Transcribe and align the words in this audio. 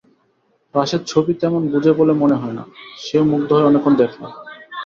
রাশেদ 0.75 1.01
ছবি 1.11 1.31
তেমন 1.41 1.61
বোঝে 1.71 1.91
বলে 1.99 2.13
মনে 2.21 2.35
হয় 2.35 2.55
না-সেও 2.57 3.23
মুগ্ধ 3.31 3.49
হয়ে 3.53 3.67
অনেকক্ষণ 3.69 3.93
দেখল। 4.01 4.21